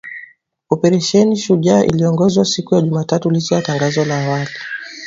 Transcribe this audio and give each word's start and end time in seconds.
Oparesheni 0.69 1.37
Shujaa 1.37 1.83
iliongezwa 1.83 2.45
siku 2.45 2.75
ya 2.75 2.81
Jumatano 2.81 3.31
licha 3.31 3.55
ya 3.55 3.61
tangazo 3.61 4.05
la 4.05 4.25
awali 4.25 4.49